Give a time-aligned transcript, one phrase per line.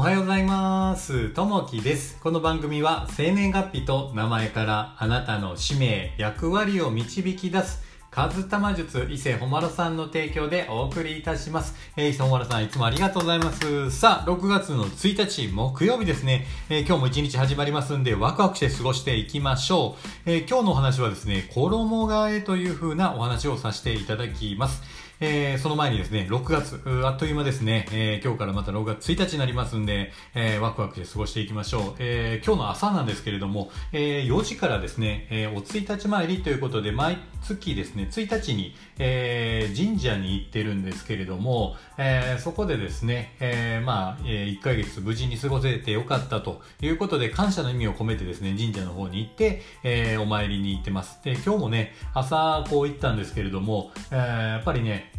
[0.00, 1.28] おはようございます。
[1.28, 2.18] ともきです。
[2.22, 11.74] この番組は生年月日と名前からあなたの使命、役割を導き出す、カズタマ術伊勢ほまろさんの提供でお送りいたします。
[11.98, 13.90] えー、伊勢ほまろさんいつもありがとうございます。
[13.90, 16.46] さあ、6月の1日木曜日ですね。
[16.70, 20.30] えー今日も一日始まりますんで、ワクワクして過ごしていきましょう。
[20.30, 24.82] えー今日のお話はですね、衣替えという風なお話をさせていただきます。
[25.22, 31.94] えーその前にですね、6月、あっという間ですね、えー今日からまた6月1日になりますんで、えーワクワクして過ごしていきましょう。
[31.98, 51.22] えー今日の朝なんですけれども、えー4時からですね、えーお1日参りということで、毎月ですね、1日に、えー神社に行ってるんですけれども、えーそこでですね、えーまあ、え1ヶ月無事に過ごせてよかったということで、感謝の意味を込めてですね、神社の方に行って、えーお参りに行ってます。
[51.22, 55.09] で、今日もね、朝こう行ったんですけれども、えーやっぱりね、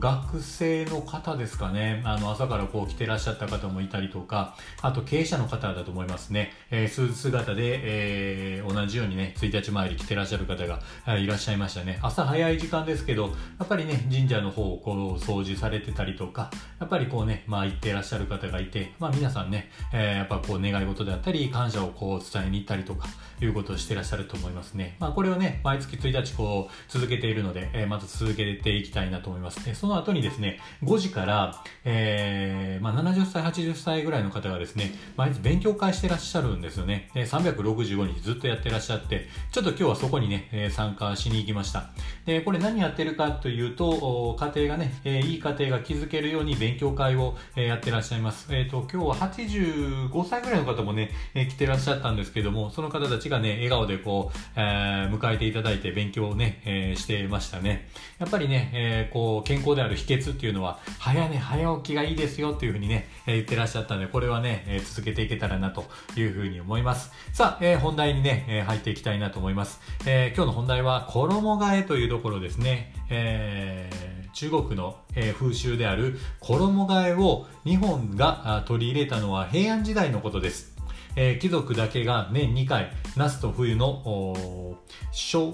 [0.00, 10.80] 学生の方ですかね、あの、朝からこう来てらっしゃった方もいたりとか、あと経営者の方だと思いますね、えースーツ姿で、えー同じようにね、1日前に来てらっしゃる方が
[11.18, 11.98] いらっしゃいましたね。
[12.02, 13.24] 朝早い時間ですけど、
[13.58, 23.08] やっぱりね、神社の方をこう掃除されてたりとか、やっぱりこうね、まあ行ってらっしゃる方がいて、まあ皆さんね、えーやっぱこう願い事であったり、感謝をこう伝えに行ったりとか、
[23.42, 24.96] いうことをしてらっしゃると思いますね。
[25.00, 29.49] まあこれをね、毎月1日こう続けているので、えーまず続けていきたいなと思います。
[29.56, 37.10] でその後にですね、5時から、えーまあ70歳、80歳ぐらいの方がですね、毎日勉強会してらっしゃるんですよね。
[37.14, 41.90] で365日ずっとやってらっしゃって、ちょっと今日はそこにね、参加しに行きました。
[42.26, 48.48] で、これ何やってるかというと、家庭がね、えいい家庭が築けるように勉強会を、やってらっしゃいます。
[48.50, 57.88] えっ、と、今日は85歳ぐらいの方もね、来てらっしゃったんですけども、その方たちがね、笑顔でこう、えー迎えていただいて勉強をね、えしてましたね。
[58.18, 65.84] やっぱりね、えーこう、健康である秘訣っていうのは、早寝早起きがいいですよっていうふうにね、え言ってらっしゃったんで、これはね、え続けていけたらなと
[66.16, 67.12] いうふうに思います。
[67.32, 69.80] さあ、え本題にね、え入っていきたいなと思います。
[70.06, 72.94] え今日の本題は、衣替えというところですね。
[73.08, 74.96] えー中国の、
[75.38, 80.69] 風習である衣替えを日本が取り入れたのは平安時代のことです。
[81.16, 84.76] えー貴族だけが年2回、夏と冬の
[85.12, 85.52] 装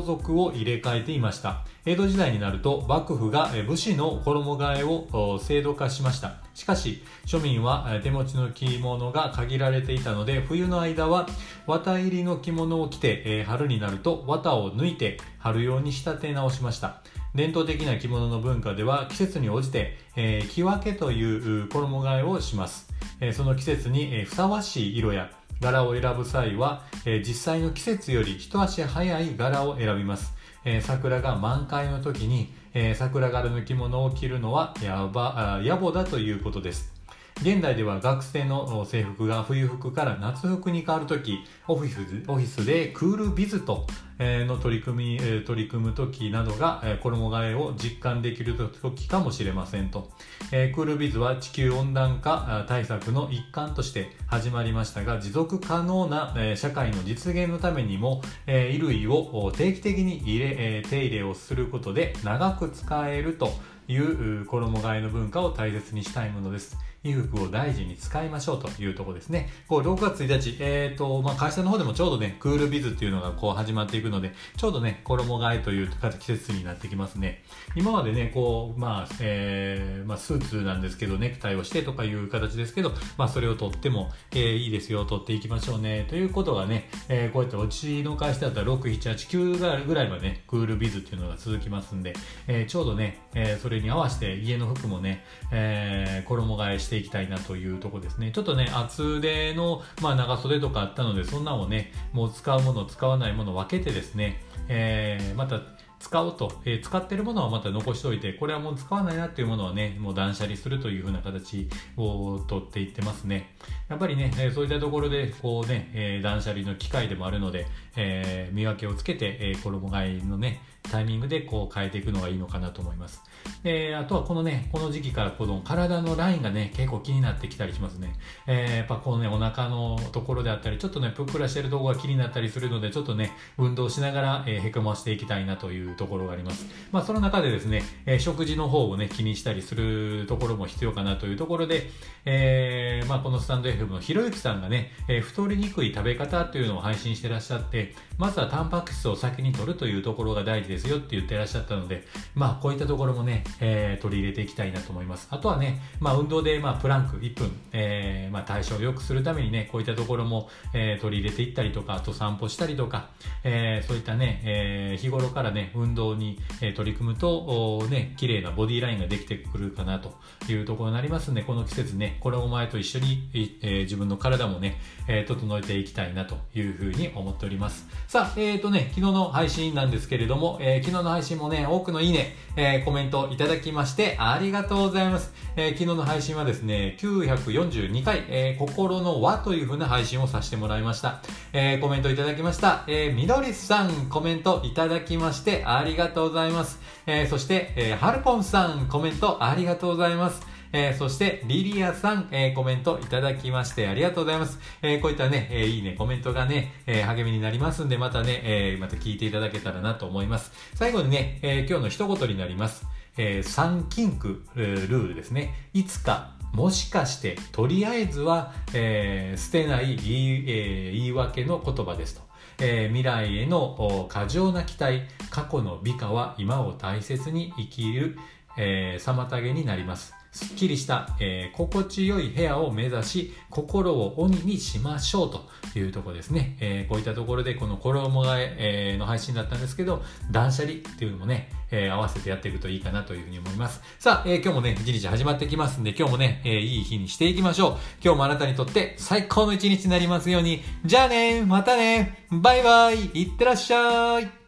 [0.00, 1.64] 束を入れ替えていました。
[1.86, 6.34] 江戸時代になると幕府が武士の衣替えを制度化しました。
[6.54, 11.26] しかし、庶民は手持ちの着物が限られていたので、冬の間は
[11.66, 17.00] 綿入りの着物を着て、春になると綿を抜いて春用に仕立て直しました。
[17.34, 22.88] 伝統的な着物の文化では季節に応じて、えー着分けという衣替えをします。
[23.32, 25.30] その季節に、ふさわしい色や
[25.60, 30.34] 柄を選ぶ際は、実際の季節より一足早い柄を選びます。
[30.82, 32.52] 桜が満開の時に、
[32.94, 36.97] 桜柄の着物を着るのはやば野暮だということです。
[37.40, 41.38] 現代では学生の制服が冬服から夏服に変わるとき、
[41.68, 43.86] オフィスオフィスでクールビズと、
[44.18, 50.10] の取り組み、取り組むときなどが、衣替えを実感できるときかもしれませんと。
[50.50, 63.52] クールビズは地球温暖化対策の一環として始まりましたが、持続可能な、社会の実現のためにも、衣類を定期的に入れ、手入れをすることで長く使えると
[63.86, 66.76] いう衣替えの文化を大切にしたいものです。
[67.04, 69.50] 衣服を大事に使いましょうというところですね。
[69.66, 75.88] こう6月1日、えーとまあ、会社の方でもちょうどね、クールビズっていうのがこう始まっていくので、ちょうどね、衣替えという
[76.18, 77.42] 季節になってきますね。
[77.76, 92.14] 今までね、こう、まあ、えーまあ、スーツなんですけど、ネクタイをしてとかいう形ですけど、まあ、それを取っても、えーいいですよ、取っていきましょうね、ということがね、えーこうやってうちの会社だったら6、7、8、9ぐらいまでね、クールビズっていうのが続きますんで、
[92.46, 98.32] えーちょうどね、えーそれに合わせて家の服もね、えー衣替えしてしていきたいなというところですね。
[98.32, 105.60] ちょっとね、厚手の、まあ、長袖とかあったので、そんなのをね、もう使うもの、使わないもの分けてですね、えーまた、
[106.00, 113.54] 使おうと、えー使ってるものはまた残しておいて、これはもう使わないなっていうものはね、もう断捨離するという風な形をとっていってますね。
[113.88, 123.22] やっぱりね、えーそういったところで、こうね、えー断捨離の機会でもあるので、えー見分けをつけて、えー衣替えのね、タイミングでこう変えていくのがいいのかなと思います。
[123.62, 128.14] で、あとはこのね、この時期からこの体のラインがね、結構気になってきたりしますね。
[128.46, 136.66] えーやっぱこのね、お腹のところであったり、ちょっとね、ぷっくらしてるところが気になったりするので、ちょっとね、運動しながら、えーへこましていきたいなというところがあります。
[136.92, 141.90] まあ、その中でですね、えー食事の方をね、気にしたりするところも必要かなというところで、
[142.24, 152.04] えーまあ、このスタンド FM のひろゆきさんがね、えー太りにくい食べ方というのを配信してらっしゃって、まずはタンパク質を先に取るというところが大事ですですよって言ってらっしゃったので、
[152.34, 155.28] まあこういったところもね、えー、取り入れていきたいなと思います。
[155.30, 163.10] あとはね、まあ運動でまあプランク1分、えー、まあ対象を良くするためにね、こういったところも、えー、取り入れていったりとか、あと散歩したりとか、
[163.42, 167.38] えー、そういったね、えー、日頃からね、運動に、え、取り組むと、
[167.78, 170.14] おね、綺麗なボディラインができてくるかなと
[170.48, 177.88] いうところになりますんで、この季節ね、これを前と一緒に、えー、自分の体もね、えー、整えていきたいなというふうに思っております。
[178.06, 185.32] さあ、えっ、ー、とね、昨日の配信なんですけれども、えー、昨日の配信もね、多くのいいね、えー、コメントいただきましてありがとうございます。
[185.56, 191.22] えー、昨日の配信はですね、942回、え、心の輪という風な配信をさせてもらいました。
[191.52, 192.84] え、コメントいただきました。
[192.86, 196.80] え、みどりさん、コメントいただきましてありがとうございます。
[197.06, 200.57] え、そして、え、はるぽんさん、コメントありがとうございます。
[200.72, 204.58] えー、そして、リリアさん、えー、コメントいただきましてありがとうございます。
[204.82, 210.52] えー、こういったね、えいいね、コメントがね、え励みになりますんで、またね、えまた聞いていただけたらなと思います。
[210.74, 212.86] 最後にね、え今日の一言になります。
[213.16, 215.54] えー、三禁句、ルールですね。
[215.74, 222.22] いつか、もしかして、とりあえずは、えー、捨てない言い,、えー、言い訳の言葉ですと。
[222.60, 228.18] えー、未来への過剰な期待、過去の美化は今を大切に生きる、
[228.56, 230.17] えー、妨げになります。
[230.32, 236.56] すっきりした、えー、心地よい部屋を目指し、心を鬼にしましょうというとこですね。
[236.60, 243.82] えー、こういったところで、この衣替ええー、の配信だったんですけど、断捨離っていうのもね、えー、合わせてやっていくといいかなというふうに思います。
[243.98, 247.72] さあ、えー、今日もね、一日始まってきますんで、今日もね、えー、いい日にしていきましょう。
[248.02, 250.62] 今日もあなたにとって最高の一日になりますように。
[250.84, 254.47] じゃあねまたねバイバイいってらっしゃい